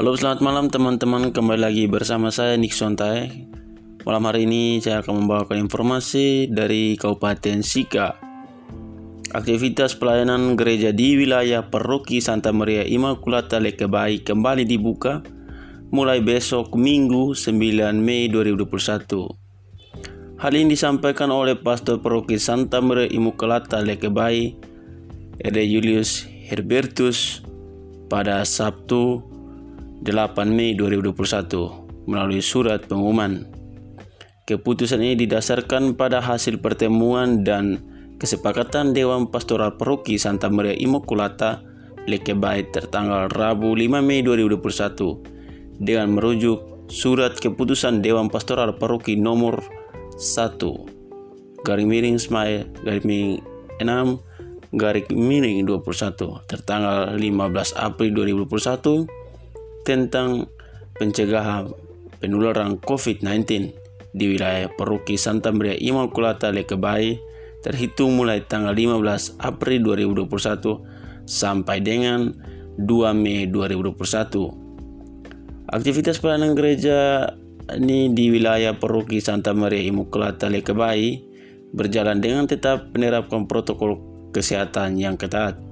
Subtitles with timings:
[0.00, 1.28] Halo selamat malam teman-teman.
[1.28, 3.28] Kembali lagi bersama saya Nixon Tae
[4.08, 8.16] Malam hari ini saya akan membawakan informasi dari Kabupaten Sika.
[9.36, 15.20] Aktivitas pelayanan gereja di wilayah Paroki Santa Maria Immaculata Lekebai kembali dibuka
[15.92, 17.60] mulai besok Minggu 9
[18.00, 24.56] Mei 2021 Hal ini disampaikan oleh Pastor Paroki Santa Maria Immaculata Lekebai
[25.44, 27.44] Ede Julius Herbertus
[28.08, 29.29] pada Sabtu
[30.00, 33.44] 8 Mei 2021 melalui surat pengumuman.
[34.48, 37.84] Keputusan ini didasarkan pada hasil pertemuan dan
[38.16, 41.60] kesepakatan Dewan Pastoral Paroki Santa Maria Immaculata
[42.08, 49.60] Lekebait tertanggal Rabu 5 Mei 2021 dengan merujuk surat keputusan Dewan Pastoral Paroki nomor
[50.16, 50.56] 1
[51.60, 53.36] garing miring Smile garing miring
[53.84, 59.19] 6 garing miring 21 tertanggal 15 April 2021
[59.86, 60.48] tentang
[60.96, 61.70] pencegahan
[62.20, 63.72] penularan COVID-19
[64.12, 67.16] di wilayah Paroki Santa Maria Immaculata Lekebai
[67.64, 72.32] terhitung mulai tanggal 15 April 2021 sampai dengan
[72.80, 75.70] 2 Mei 2021.
[75.70, 77.30] Aktivitas pelayanan gereja
[77.76, 81.22] ini di wilayah Paroki Santa Maria Immaculata Lekebai
[81.70, 84.02] berjalan dengan tetap menerapkan protokol
[84.34, 85.69] kesehatan yang ketat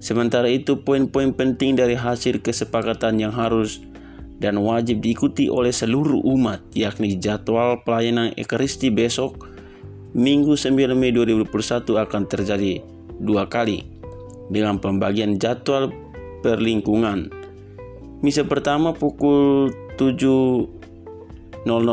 [0.00, 3.84] Sementara itu, poin-poin penting dari hasil kesepakatan yang harus
[4.40, 9.44] dan wajib diikuti oleh seluruh umat, yakni jadwal pelayanan Ekaristi besok,
[10.10, 11.46] Minggu 9 Mei 2021
[11.94, 12.82] akan terjadi
[13.20, 13.86] dua kali
[14.50, 15.94] dengan pembagian jadwal
[16.42, 17.30] perlingkungan.
[18.24, 20.74] Misa pertama pukul 7.00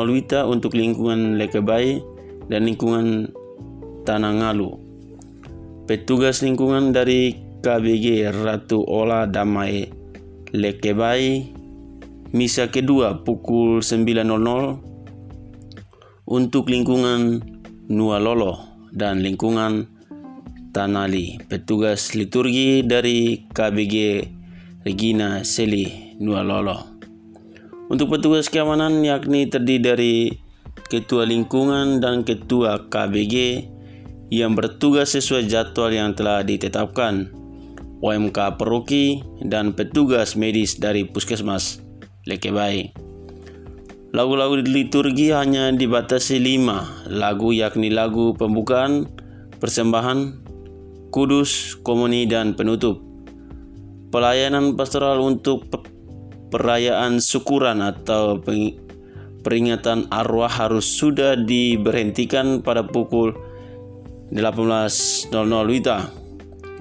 [0.10, 2.02] Wita untuk lingkungan Lekebai
[2.50, 3.30] dan lingkungan
[4.02, 4.72] Tanah Ngalu.
[5.86, 9.88] Petugas lingkungan dari KBG Ratu Ola Damai
[10.54, 11.54] Lekebai
[12.36, 14.28] Misa kedua pukul 9.00
[16.28, 17.40] untuk lingkungan
[17.88, 19.88] Nualolo dan lingkungan
[20.76, 21.40] Tanali.
[21.48, 23.96] Petugas liturgi dari KBG
[24.84, 27.00] Regina Seli Nualolo.
[27.88, 30.16] Untuk petugas keamanan yakni terdiri dari
[30.92, 33.64] ketua lingkungan dan ketua KBG
[34.28, 37.32] yang bertugas sesuai jadwal yang telah ditetapkan.
[38.00, 41.82] OMK Peruki, dan petugas medis dari Puskesmas
[42.30, 42.94] Lekebai.
[44.16, 49.10] Lagu-lagu liturgi hanya dibatasi lima lagu yakni lagu pembukaan,
[49.60, 50.40] persembahan,
[51.12, 53.04] kudus, komuni, dan penutup.
[54.08, 55.68] Pelayanan pastoral untuk
[56.48, 58.40] perayaan syukuran atau
[59.44, 63.36] peringatan arwah harus sudah diberhentikan pada pukul
[64.32, 65.32] 18.00
[65.68, 66.00] Wita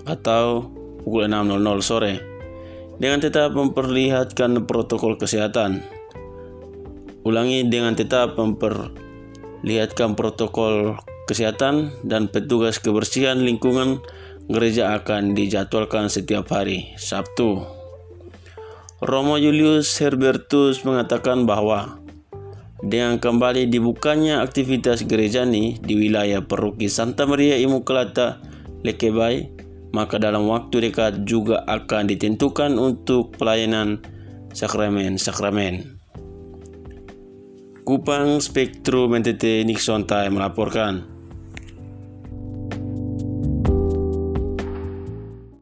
[0.06, 0.75] atau
[1.06, 2.18] pukul 6.00 sore
[2.98, 5.86] dengan tetap memperlihatkan protokol kesehatan.
[7.22, 10.98] Ulangi dengan tetap memperlihatkan protokol
[11.30, 14.02] kesehatan dan petugas kebersihan lingkungan
[14.50, 17.66] gereja akan dijadwalkan setiap hari Sabtu.
[19.02, 22.00] Romo Julius Herbertus mengatakan bahwa
[22.80, 28.40] dengan kembali dibukanya aktivitas gereja ini di wilayah Paroki Santa Maria Immaculata
[28.86, 29.55] Lekebai,
[29.96, 34.04] maka dalam waktu dekat juga akan ditentukan untuk pelayanan
[34.52, 35.96] sakramen-sakramen.
[37.88, 41.15] Kupang Spektrum NTT Nixon Time melaporkan.